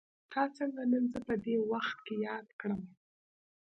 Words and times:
تا 0.31 0.41
څنګه 0.57 0.81
نن 0.91 1.03
زه 1.11 1.19
په 1.27 1.35
دې 1.43 1.55
وخت 1.71 1.97
کې 2.05 2.15
ياد 2.27 2.47
کړم. 2.59 2.81